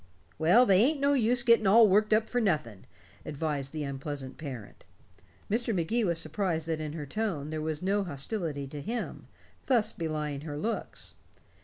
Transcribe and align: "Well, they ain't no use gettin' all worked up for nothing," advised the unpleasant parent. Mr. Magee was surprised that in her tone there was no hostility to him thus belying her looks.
"Well, 0.39 0.65
they 0.65 0.81
ain't 0.81 0.99
no 0.99 1.13
use 1.13 1.43
gettin' 1.43 1.67
all 1.67 1.87
worked 1.87 2.11
up 2.11 2.27
for 2.27 2.41
nothing," 2.41 2.85
advised 3.23 3.71
the 3.71 3.83
unpleasant 3.83 4.39
parent. 4.39 4.83
Mr. 5.47 5.75
Magee 5.75 6.03
was 6.03 6.17
surprised 6.17 6.67
that 6.67 6.81
in 6.81 6.93
her 6.93 7.05
tone 7.05 7.51
there 7.51 7.61
was 7.61 7.83
no 7.83 8.03
hostility 8.03 8.65
to 8.65 8.81
him 8.81 9.27
thus 9.67 9.93
belying 9.93 10.41
her 10.41 10.57
looks. 10.57 11.17